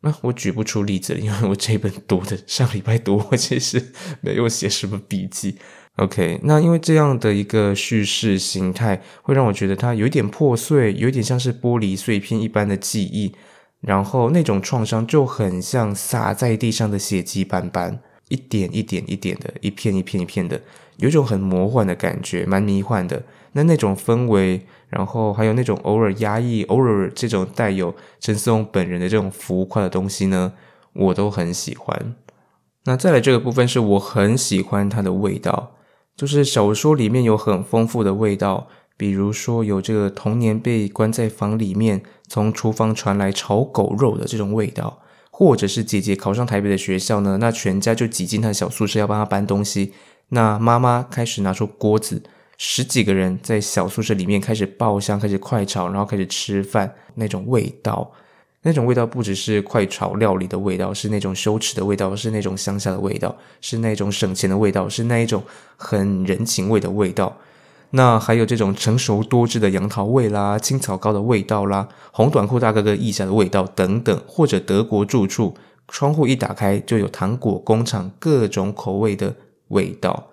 [0.03, 5.59] 那、啊、我举不出例子了，因为我这本读的上礼拜读，我其实没有写什么笔记。
[6.01, 13.35] OK，那因为这样的一个叙事形态，会让我觉得它有一点破碎，有一点像是玻璃碎片一般的记忆，
[13.81, 20.59] 然后那种创伤就很像洒在地上的血迹斑斑，一点一点一点的，一片一片一片的，
[20.97, 23.21] 有一种很魔幻的感觉，蛮迷幻的。
[23.53, 24.61] 那那种氛围。
[24.91, 30.51] 然后还有那种偶尔压抑、偶尔这种带有陈思宏本人的这种浮夸的东西呢，
[30.91, 32.13] 我都很喜欢。
[32.83, 35.71] 那再来这个部分是我很喜欢它的味道，
[36.15, 49.93] 就是小说里面有很丰富的味道，比如说有这个童年被关在房里面，从厨房传来炒狗肉的这种味道，或者是姐姐考上台北的学校呢，那全家就挤进她小宿舍要帮她搬东西，
[50.29, 52.21] 那妈妈开始拿出锅子。
[52.63, 58.11] 十几个人在小宿舍里面开始爆香，开始快炒，然后开始吃饭，那种味道，
[58.63, 65.43] 那种味道不只是快炒料理的味道，是那种羞耻的味道，是那种乡下的味道，是那种省钱的味道，是那一种
[65.75, 67.37] 很人情味的味道。
[67.93, 75.55] 那还有这种成熟多汁的杨桃味啦，青草糕的味道啦，红短裤大哥哥腋下的味道等等，或者德国住处，
[75.87, 79.35] 窗户一打开就有糖果工厂各种口味的
[79.69, 80.27] 味道。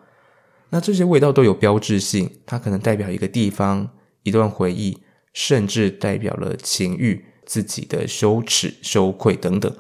[0.71, 3.89] 那这些味道都有标志性，它可能代表一个地方、
[4.23, 4.99] 一段回忆，
[5.33, 9.73] 甚至代表了情欲、自己的羞耻、羞愧等等。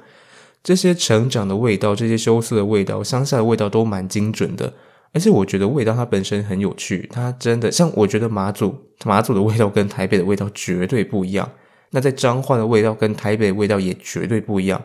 [0.64, 4.72] 这些成长的味道、这些羞涩的味道、乡下的味道都蛮精准的。
[5.12, 11.50] 而且我觉得味道它本身很有趣，它真的像我觉得马祖马祖的味道跟台北的味道绝对不一样。
[11.90, 14.82] 那在彰化的味道跟台北的味道也绝对不一样。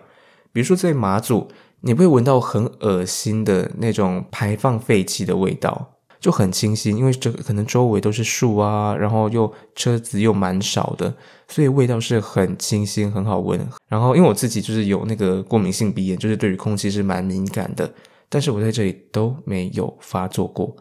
[0.51, 1.49] 比如说在马祖，
[1.81, 5.92] 你会闻到很恶心的那种排放废气的味道。
[6.23, 11.13] 就很清新，因为这可能周围都是树啊，然后又车子又蛮少的，
[11.49, 13.59] 所以味道是很清新，很好闻。
[13.89, 17.93] 然后因为我自己就是有那个过敏性鼻炎，就是对于空气是蛮敏感的，
[18.29, 20.73] 但是我在这里都没有发作过。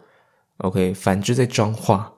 [0.58, 2.12] OK，反之在彰化，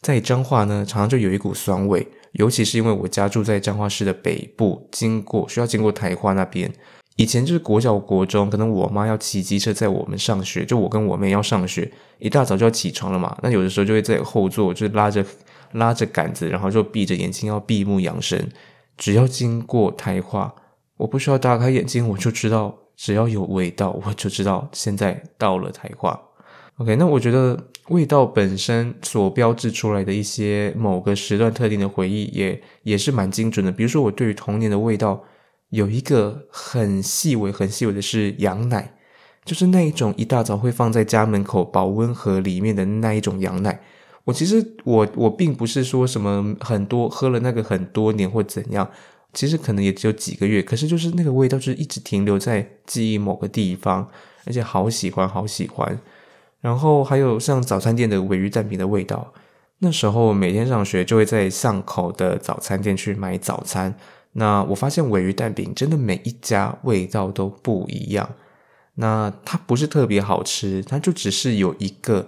[0.00, 6.72] 在彰化呢，常常就有一股酸味，尤其是因为我家住在彰化市的北部，经过需要经过台化那边。
[7.18, 13.36] 以前就是国小、国中，可能我妈要骑机车载我们上学，就我跟我妹要上学，一大早就要起床了嘛。
[13.42, 15.24] 那有的时候就会在后座，就拉着
[15.72, 18.48] 拉着杆子，然后就闭着眼睛要闭目养神。
[18.96, 20.54] 只要经过台化，
[20.96, 26.20] 我不需要打开眼睛，我就知道，只要有味道，我就知道现在到了台化。
[26.76, 33.72] OK，那我觉得味道本身所标志出来的一些某个时段特定的回忆也，也也是蛮精准的。
[33.72, 35.20] 比如说我对于童年的味道。
[35.70, 38.94] 有一个很细微、很细微的是羊奶，
[39.44, 43.80] 就是那一种一大早会放在家门口保温盒里面的那一种羊奶，
[44.24, 48.90] 我其实我我并不是说什么很多喝了那个很多年或怎样，
[49.32, 54.08] 其实可能也只有几个月，可是就是那个味道就是一直停留在记忆某个地方，
[54.46, 56.00] 而且好喜欢好喜欢。
[56.60, 59.32] 然后还有像早餐店的鮪鱼蛋饼的味道，
[59.78, 63.94] 那时候每天上学就会在巷口的早餐店去买早餐。
[64.32, 68.28] 那我发现尾鱼蛋饼真的每一家味道都不一样。
[68.94, 72.26] 那它不是特别好吃，它就只是有一个，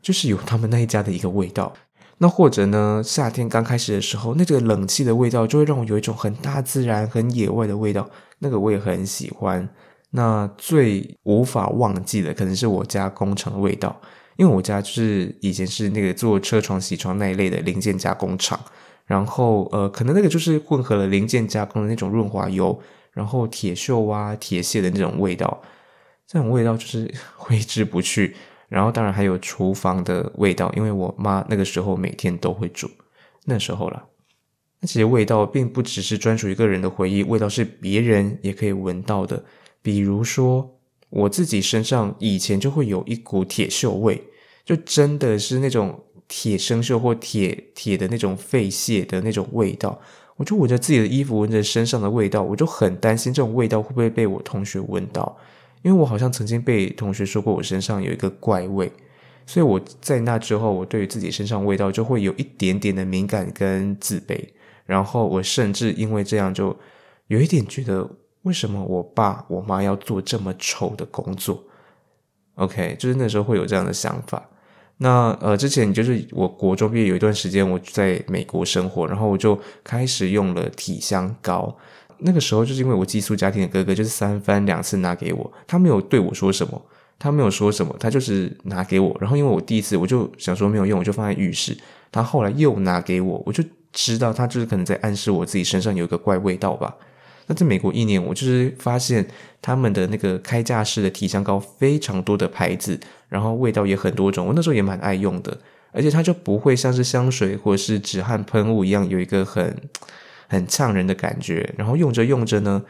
[0.00, 1.72] 就是有他们那一家的一个味道。
[2.18, 9.68] 那或者呢，夏天刚开始的时候，那个冷气的味道就会让我有一种很大自然、很野外的味道，那个我也很喜欢。
[10.10, 14.00] 那最无法忘记的，可能是我家工厂的味道，
[14.36, 18.60] 因为我家就是以前是那个做车床、铣床那一类的零件加工厂，
[19.12, 22.80] 然后呃，可能那个就是混合了零件加工的那种润滑油，
[23.12, 25.60] 然后铁锈啊、铁屑的那种味道。
[26.26, 28.34] 这种味道就是 挥之不去，
[28.70, 32.88] 然后当然还有厨房的味道，因为我妈那个时候每天都会煮，
[33.44, 34.02] 那时候啦。
[34.80, 39.44] 那其实味道并不只是专属于个人的回忆，味道是别人也可以闻到的。
[39.82, 40.78] 比如说
[41.10, 44.24] 我自己身上以前就会有一股铁锈味，
[44.64, 46.02] 就真的是那种
[46.34, 50.00] 铁生锈或铁铁的那种废屑的那种味道。
[50.36, 55.36] 我就闻着自己的衣服，闻着身上的味道，我就很担心这种味道会不会被我同学闻到。
[55.82, 58.90] 因为我好像曾经被同学说过我身上有一个怪味，
[59.44, 64.42] 所以我在那之后，我对于自己身上味道就会有一点点的敏感跟自卑，
[64.86, 66.74] 然后我甚至因为这样就
[67.26, 68.08] 有一点觉得，
[68.42, 71.62] 为什么我爸我妈要做这么丑的工作
[72.54, 74.48] ？OK，就是那时候会有这样的想法。
[75.02, 81.76] 那呃，之前就是我国中毕业有一段时间我在美国生活，然后我就开始用了体香膏。
[82.18, 86.80] 那个时候就是因为我寄宿家庭的哥哥就是三番两次拿给我，他没有对我说什么，
[87.18, 89.16] 他没有说什么，他就是拿给我。
[89.20, 91.76] 然后因为我第一次我就想说没有用，我就放在浴室。
[92.12, 96.94] 他后来又拿给我，我就知道他就是可能在暗示我自己身上有一个怪味道吧。
[97.54, 99.26] 在美国一年，我就是发现
[99.60, 104.46] 他们的那个开架式的体香膏非常多的牌子，然后味道也很多种。
[104.46, 105.58] 我那时候也蛮爱用的，
[105.92, 109.76] 而且它就不会像是香水或者是止汗喷雾一样有一个很。
[110.48, 112.84] 很呛人的感觉，然后用着用着呢，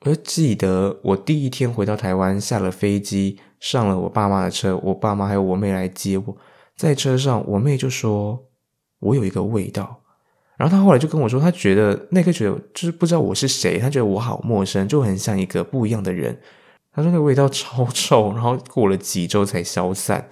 [0.00, 6.36] 我就记得我第一天回到台湾，下了飞机，上了我爸妈的车，我爸妈还有我妹来接我，
[6.76, 8.44] 在车上，我妹就说
[8.98, 10.02] 我有一个味道，
[10.58, 16.36] 然后他后来就跟我说，他觉得那个觉得就是不知道我是谁，他觉得我好陌生，就很像一个不一样的人。
[16.92, 20.28] 他说那个味道超臭，然后过了几周才消散。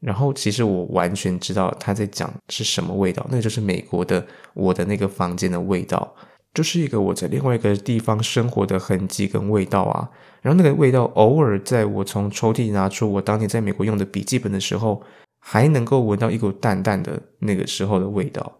[0.00, 6.14] 然后其实我完全知道他在讲是什么味道，那就是美国的我的那个房间的味道，
[6.54, 10.08] 就是一个我在另外一个地方生活的痕迹跟味道啊。
[10.40, 15.02] 然后那个味道偶尔在我从抽屉拿出我当年在美国用的笔记本的时候，
[15.38, 18.50] 还能够闻到一股淡淡的那个时候的味道。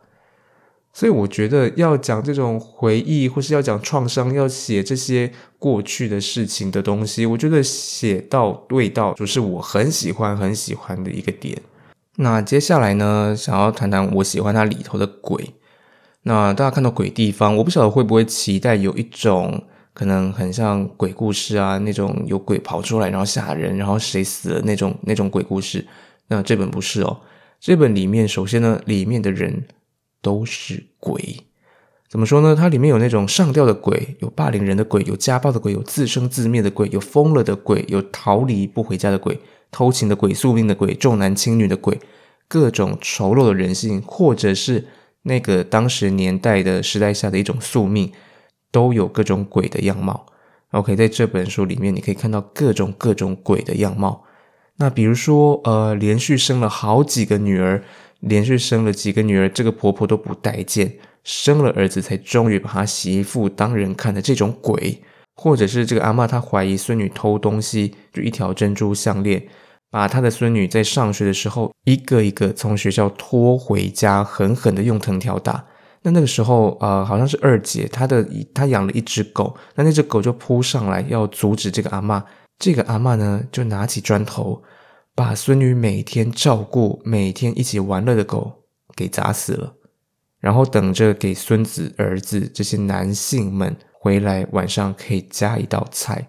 [0.92, 11.56] 所以我觉得要讲这种回忆，或是要讲创伤，要写这些过去的事情的东西，我觉得写到味道就是我很喜欢很喜欢的一个点。
[12.16, 15.54] 那接下来呢，想要谈谈我喜欢它里头的鬼。
[16.24, 19.62] 那大家看到鬼地方，我不晓得会不会期待有一种
[19.94, 25.86] 可能很像鬼故事啊，那种有鬼跑出来然后吓人，然后谁死了那种那种鬼故事。
[26.26, 27.20] 那这本不是哦，
[27.60, 29.64] 这本里面首先呢，里面的人。
[30.22, 31.44] 都是鬼，
[32.08, 32.54] 怎么说呢？
[32.54, 41.98] 它里面有那种上吊的鬼，有霸凌人的鬼，有家暴的鬼，有自生自灭的鬼，有疯了的鬼，有逃离不回家的鬼，偷情的鬼，宿命的鬼，重男轻女的鬼，
[42.48, 44.88] 各种丑陋的人性，或者是
[45.22, 48.12] 那个当时年代的时代下的一种宿命，
[48.70, 50.26] 都有各种鬼的样貌。
[50.72, 54.24] OK，在这本书里面，你可以看到各种各种鬼的样貌。
[54.76, 57.82] 那比如说，呃，连续生了好几个女儿。
[58.20, 60.92] 连续生了几个女儿，这个婆婆都不待见，
[61.24, 65.02] 生了儿子才终于把她媳妇当人看的这种鬼，
[65.36, 69.42] 或者是这个阿嬷她怀疑孙女偷东西，就一条珍珠项链，
[69.90, 75.64] 把她的孙女在上学的时候一个一个从学校拖回家，狠狠的用藤条打。
[76.02, 82.22] 那那个时候，呃，好像是二姐，她的她养了一只狗，那那只狗就扑上来要阻止这个阿嬷，
[82.58, 84.62] 这个阿嬷呢就拿起砖头。
[85.20, 88.64] 把孙女每天照顾、每天一起玩乐的狗
[88.96, 89.74] 给砸死了，
[90.38, 96.26] 然后等着给孙子、儿子这些男性们回来，晚上可以加一道菜。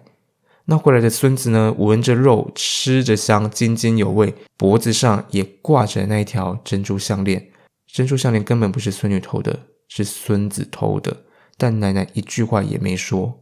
[0.66, 7.48] 那回来的孙子呢，闻着肉，吃着香，津津有味，脖子上也挂着那一条珍珠项链。
[7.86, 11.22] 珍珠项链根本不是孙女偷的，是孙子偷的，
[11.56, 13.40] 但奶奶一句话也没说。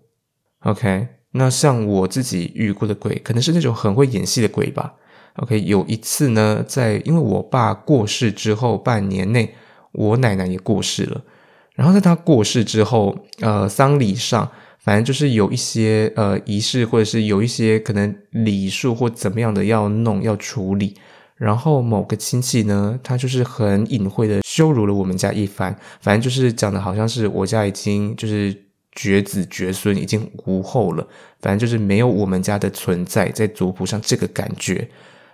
[0.61, 4.94] OK，那像我自己遇过的鬼，可能是那种很会演戏的鬼吧。
[5.41, 9.55] OK，有一次呢，在因为我爸过世之后半年内，
[9.93, 11.22] 我奶奶也过世了。
[11.74, 20.95] 然后在她过世之后，呃，丧礼上，反正就是有一些呃仪式，或者是有一些可能礼数或怎么样的要弄要处理。
[21.36, 28.55] 然后某个亲戚呢，他就是很隐晦的羞辱了我们家一番，反正就是讲的好像是我家已经就是
[28.93, 31.09] 绝子绝孙，已经无后了，
[31.41, 34.86] 反正就是没有我们家的存在在族谱上这个感觉。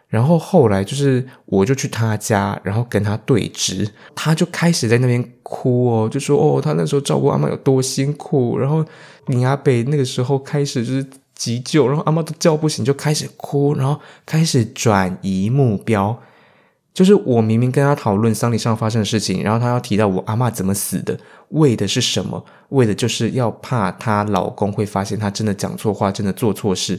[0.08, 8.84] 然后后来就是我就去他家，然后跟他对峙，他就开始在那边哭哦，就说哦，他那时候照顾阿嬷有多辛苦，然后
[9.26, 11.06] 你阿伯那个时候开始就是。
[11.36, 16.18] 急救，然后阿嬷都叫不醒，就开始哭，然后开始转移目标。
[16.94, 21.14] 就是我明明跟他讨论丧礼上发生的事情，然后他要提到我阿嬷怎么死的，
[21.50, 22.42] 为的是什么？
[22.70, 26.98] 为的就是要怕她老公会发现她真的讲错话，真的做错事，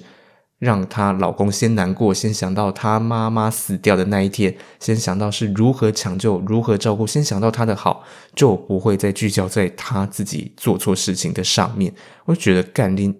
[0.60, 8.03] 让她老公先难过，先想到她妈妈死掉的那一天，先想到是如何抢救、如何照顾，先想到她的好，
[8.36, 11.93] 就不会再聚焦在她自己做错事情的上面。
[12.26, 13.16] 我就觉得干拎。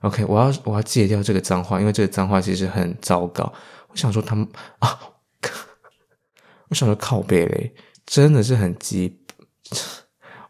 [0.00, 3.52] OK，我要我要戒掉这个脏话，因为这个脏话其实很糟糕。
[3.88, 4.46] 我想说他们
[4.80, 4.98] 啊，
[6.68, 7.72] 我想说靠北嘞，
[8.04, 9.20] 真的是很鸡。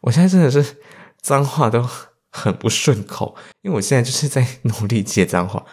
[0.01, 0.79] 我现在真的是
[1.21, 1.87] 脏话都
[2.31, 5.65] 很不顺口，因为我现在就是在努力戒脏话，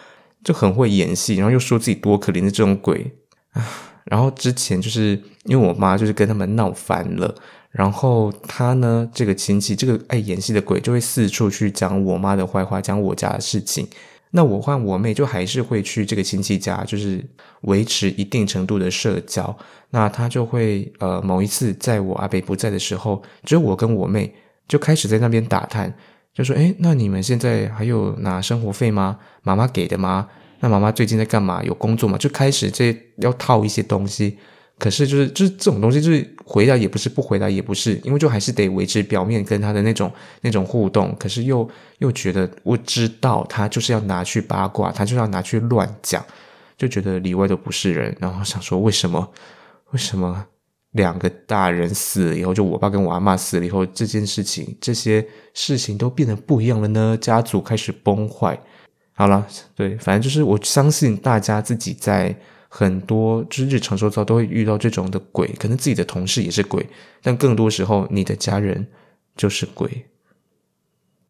[0.44, 3.12] 就很会演戏，然后又说自己多可怜的这种鬼
[3.52, 3.64] 啊。
[4.04, 7.34] 然后之前就是因为我妈就是跟他们闹翻了。
[7.70, 13.88] 然后他呢，这个亲戚，这个爱演戏的鬼，就会四处去讲我妈的坏话，讲我家的事情。
[14.32, 17.24] 那我换我妹就还是会去这个亲戚家，就是
[17.62, 19.56] 维持一定程度的社交。
[19.90, 24.34] 那他就会呃，某一次在我阿伯不在的时候，只有我跟我妹
[24.66, 25.94] 就开始在那边打探，
[26.34, 29.18] 就说：“诶，那你们现在还有拿生活费吗？
[29.42, 30.28] 妈妈给的吗？
[30.60, 31.62] 那妈妈最近在干嘛？
[31.62, 34.38] 有工作吗？”就开始这要套一些东西。
[34.78, 40.10] 可是就是就是这种东西，就是回答也不是，不回答也不是，因为就还是得维持表面跟他的那种
[40.40, 41.14] 那种互动。
[41.20, 41.68] 可是又
[41.98, 46.24] 又觉得我知道他就是要拿去八卦，他就要拿去乱讲，
[46.76, 48.16] 就觉得里外都不是人。
[48.18, 49.30] 然后想说，为什么
[49.90, 50.46] 为什么
[50.92, 57.18] 两个大人死了以后，就我爸跟我阿嬷死了以后，这件事情这些事情都变得不一样了呢？
[57.20, 58.58] 家族开始崩坏。
[59.12, 62.34] 好了，对，反正就是我相信大家自己在。
[62.74, 66.86] 很多就是日常周遭都会遇到这种的鬼，可能自己的同事也是鬼，
[67.22, 68.86] 但更多时候你的家人
[69.36, 70.06] 就是鬼。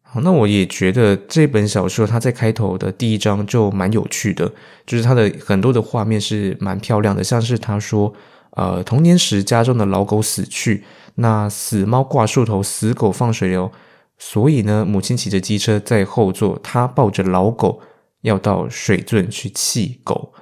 [0.01, 4.49] 好，那我也觉得这本小说它在开头的第一章就蛮有趣的，
[4.85, 8.13] 就是它的很多的画面是蛮漂亮的，像是他说，
[8.55, 10.83] 呃，童年时家中的老狗死去，
[11.15, 13.71] 那死猫挂树头，死狗放水流，
[14.17, 17.81] 所以呢，母亲骑着机车在后座，他抱着老狗
[18.21, 20.33] 要到水圳去弃狗。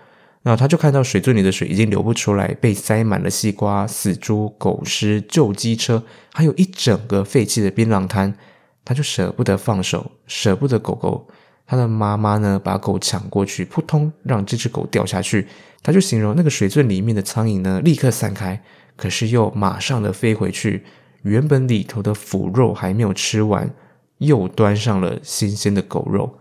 [0.43, 6.03] 那他就看到水圳里的水已经流不出来，被塞满了西瓜、死猪、狗尸、旧机车，
[6.33, 8.35] 还有一整个废弃的槟榔摊。
[8.83, 11.27] 他就舍不得放手，舍不得狗狗。
[11.67, 15.47] 他的妈妈呢，把狗抢过去，扑通让这只狗掉下去。
[15.83, 18.63] 他就形容那个水圳里面的苍蝇呢，立刻散开，
[18.95, 20.83] 可是又马上的飞回去。
[21.23, 23.73] 原本里头的腐肉还没有吃完，
[24.17, 26.37] 又端上了新鲜的狗肉。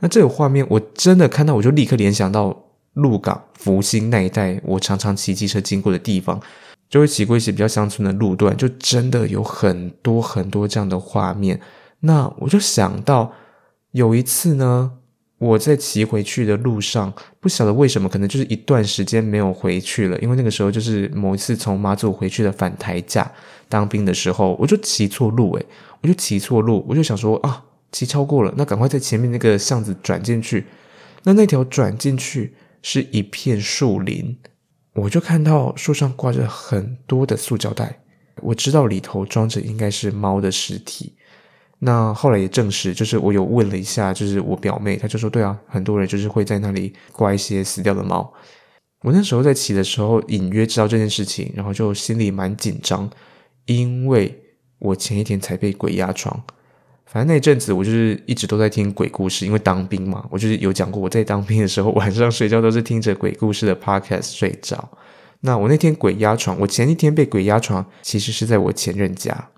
[0.00, 2.66] 那这个画面我真的看到，我就立刻联想到。
[2.94, 6.40] 鹿港、福兴那一带，我常常骑机车经过的地方，
[6.88, 11.60] 就会骑过一些比较乡村的路段，就真的有很多很多这样的画面。
[12.00, 13.32] 那我就想到
[13.92, 14.90] 有一次呢，
[15.40, 23.28] 我在骑回去的路上，不晓得为什么，可能就是一段时间没有回去了，因为那个时候就是某一次从马祖回去的返台假
[23.68, 25.66] 当兵的时候，我就骑错路，诶，
[26.02, 30.66] 我就骑错路，我就想说啊，骑超过了，那赶快在前面那个巷子转进去，
[31.24, 32.54] 那那条转进去。
[32.82, 34.38] 是一片树林，
[34.94, 38.00] 我就看到树上挂着很多的塑胶袋，
[38.36, 41.12] 我知道里头装着应该是猫的尸体。
[41.82, 48.32] 那后来也证实，就是我有问了一下，就是我表妹，她就说对啊，很多人就是会在那里挂一些死掉的猫。
[49.02, 53.08] 我那时候在骑的时候，隐约知道这件事情，然后就心里蛮紧张，
[53.64, 54.42] 因为
[54.78, 56.38] 我前一天才被鬼压床。
[57.06, 64.86] 反正那阵子我就是一直都在听鬼故事，因为当兵嘛，我就是有讲过，我在当兵的时候晚上睡觉都是听着鬼故事的 podcast 睡着。
[65.40, 69.48] 那我那天鬼压床，我前一天被鬼压床，其实是在我前任家。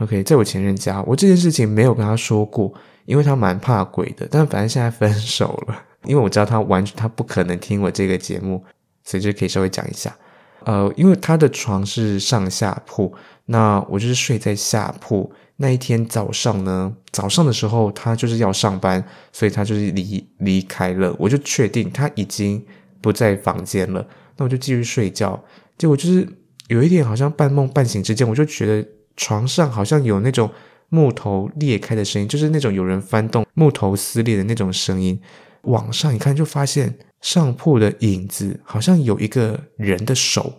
[0.00, 2.72] OK，在我前任家，我这件事情没有跟他说过，
[3.04, 4.26] 因为他蛮怕鬼的。
[4.30, 8.64] 但反正现在分手了，因为我知道他完全他不可能听我这个节目，
[9.04, 10.16] 所以就可以稍微讲一下。
[10.64, 13.14] 呃，因为他的床是上下铺，
[13.46, 15.30] 那我就是睡在下铺。
[15.56, 21.14] 那一天早上呢，早上的时候他就是要上班，所以他就是离离开了。
[21.18, 22.64] 我就确定他已经
[23.02, 24.06] 不在房间了，
[24.38, 25.38] 那我就继续睡觉。
[25.76, 26.26] 结果就是
[26.68, 28.88] 有一点好像半梦半醒之间，我就觉得
[29.20, 30.50] 床上好像有那种
[30.88, 35.20] 木头裂开的声音，就是那种有人翻动木头撕裂的那种声音。
[35.64, 40.54] 往上一看，就发现上铺的影子好像有一个人的手，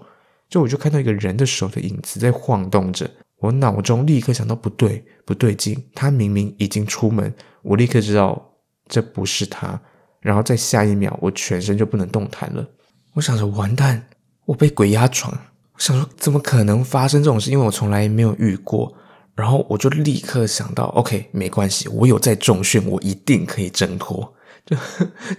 [0.47, 3.09] 就我就看到一个人的手的影子在晃动着。
[3.39, 7.33] 我脑中立刻想到不对，不对劲，他明明已经出门，
[7.63, 8.53] 我立刻知道
[8.87, 9.81] 这不是他。
[10.19, 12.63] 然后在下一秒，我全身就不能动弹了。
[13.13, 14.05] 我想着完蛋，
[14.45, 15.35] 我被鬼压床。
[15.81, 17.49] 想说怎么可能发生这种事？
[17.49, 18.93] 因为我从来没有遇过。
[19.33, 24.31] 然后我就立刻想到，OK，没关系，我有在重训，我一定可以挣脱。
[24.63, 24.77] 就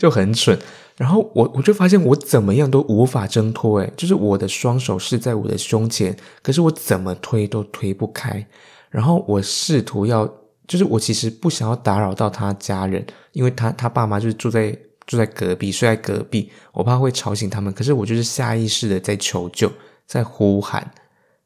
[0.00, 0.58] 就很蠢，
[0.96, 8.44] 然后我我就发现我怎么样都无法挣脱，诶，就是我的双手是在我的胸前，可是我怎么推都推不开。
[8.90, 10.28] 然后我试图要，
[10.66, 14.76] 就是我其实不想要打扰到他家人，因为他他爸妈就是住在
[15.06, 17.72] 住在隔壁，睡在隔壁，我怕会吵醒他们。
[17.72, 19.70] 可是我就是下意识的在求救，
[20.06, 20.90] 在呼喊，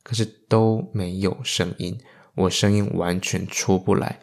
[0.02, 1.98] 可是都没有声音，
[2.34, 4.20] 我声音完全出不来。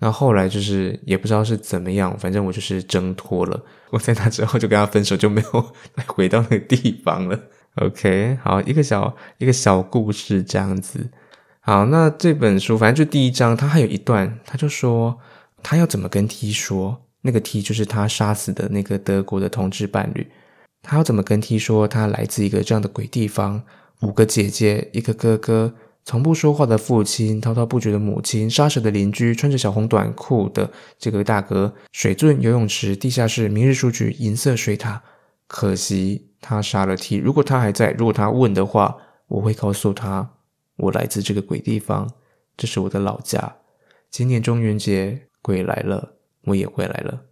[0.00, 3.62] 那后来就是也不知道是怎么样，反正我就是挣脱了。
[3.90, 7.38] 我在那之后就跟他分手，就没有 再回到那个地方了。
[7.76, 11.10] OK，好，一个小一个小故事这样子。
[11.60, 15.18] 好，那这本书反正就第一章，他还有一段，他就说
[15.62, 20.30] 他要怎么跟 T 说，那个 T 就是他杀死的那个德国的同志伴侣，
[20.84, 23.62] 他要怎么跟 T 说他来自一个这样的鬼地方，
[24.02, 25.74] 五个姐姐，一个哥哥。
[26.04, 35.02] 从不说话的父亲，滔滔不绝的母亲，杀手的邻居，穿着小红短裤的这个大哥，水圳游泳池，地下室，明日书局，银色水塔。
[35.46, 37.16] 可惜他杀了 T。
[37.16, 40.32] 如果他还在，如果他问的话，我会告诉他，
[40.76, 42.12] 我来自这个鬼地方，
[42.54, 43.56] 这是我的老家。
[44.10, 47.22] 今年中元节，鬼来了，我也回来了。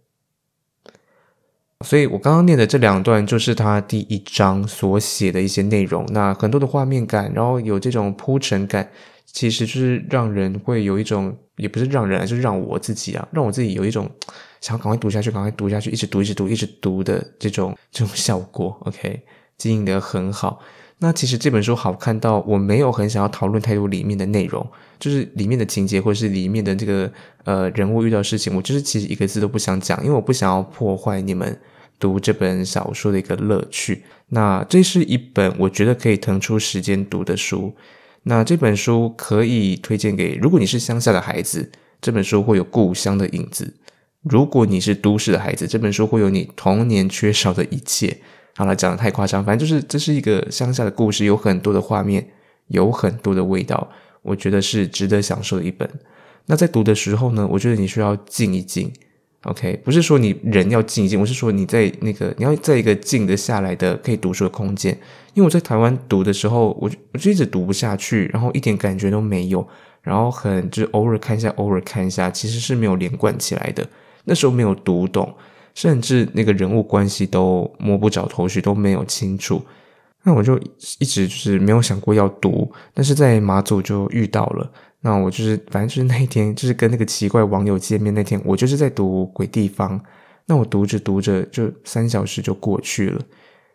[1.83, 8.89] 所以我刚刚念的这两段就是他第一章所写的一些内容，那很多的画面感，然后有这种铺陈感，
[9.25, 14.09] 其实就是让人会有一种，也不是让人，就是让我自己啊，让我自己有一种
[14.61, 18.75] 想赶快读下去，赶快读下去，一直读，一直读，一直读的这种这种效果。
[18.85, 19.21] OK，
[19.57, 20.59] 经营得很好。
[20.99, 24.65] 那其实这本书好看到我没有很想要讨论太多里面的内容，
[24.99, 27.11] 就是里面的情节或者是里面的这个
[27.43, 31.59] 呃人物遇到事情，我就是其实一个字都不想讲，因为我不想要破坏你们。
[32.03, 37.73] 读这本小说的一个乐趣，那这是一本我觉得可以腾出时间读的书。
[38.23, 43.65] 那这本书可以推荐给，如果你是乡下的孩子，这本书会有故乡的影子；
[44.23, 48.17] 如果你是都市的孩子，这本书会有你童年缺少的一切。
[48.57, 52.27] 好了，讲得太夸张，反正就是这是一个乡下的故事，有很多的画面，
[52.67, 53.89] 有很多的味道，
[54.23, 55.89] 我觉得是值得享受的一本。
[56.47, 58.91] 那在读的时候呢，我觉得你需要静一静。
[59.43, 64.97] OK，不是说你人要静一静，我是说你在那个你要在一个静得下来的可以读书的空间。
[65.33, 69.67] 因为我在台湾读的时候，我就我就一直读不下去，然后一点感觉都没有，
[70.01, 73.85] 然后很就是偶尔看一下，偶尔看一下，其实是没有连贯起来的。
[74.23, 75.35] 那时候没有读懂，
[75.75, 79.61] 甚至那个人物关系都摸不着头绪，都没有清楚。
[80.23, 80.57] 那我就
[80.99, 84.71] 一直就是没有想过要读，但是在马祖就遇到了。
[85.05, 89.99] 那我就是，反正就是那一天，就是跟那个奇怪网友见面那天，我就是在读《鬼地方》。
[90.45, 93.21] 那我读着读着，就三小时就过去了。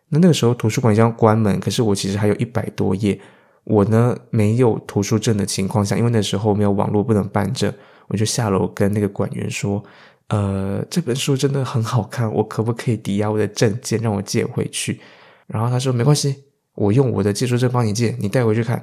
[0.09, 3.21] 那那个时候图书馆将关门，可是我其实还有一百多页。
[3.65, 7.71] 我呢没有图书证的情况下，因为那时候没有网络，不能办证，
[8.07, 9.85] 我就下楼跟那个馆员说
[10.29, 14.99] ：“呃，这本书真的很好看，我可不可以抵押我的证件让我借回去？”
[15.47, 18.83] 然后他说：“没关系，我用我的借书证帮你借，你带回去看。”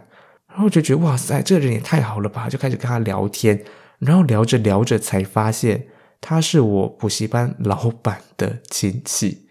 [0.55, 2.47] 然后就觉得哇塞，这个人也太好了吧！
[2.47, 3.61] 就开始跟他聊天，
[3.99, 5.87] 然后聊着聊着才发现
[6.21, 9.47] 他是我补习班老板的亲戚。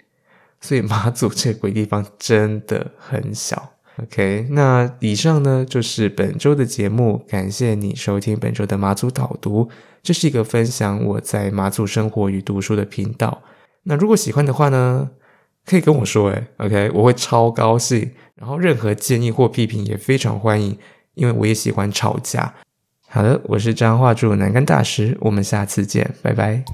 [0.62, 3.72] 所以马祖这鬼地方真的很小。
[4.02, 9.68] OK，那以上呢就是本周的节目，感谢你收听本周的马祖导读。
[10.02, 13.42] 这是一个分享我在马祖生活与读书的频道。
[13.82, 15.10] 那如果喜欢的话呢，
[15.66, 18.12] 可以跟我说诶，OK，我会超高兴。
[18.36, 20.76] 然后任何建议或批评也非常欢迎。
[21.14, 22.52] 因为我也喜欢吵架。
[23.08, 26.64] 好的，我是张画柱南干大师，我们下次见，拜拜。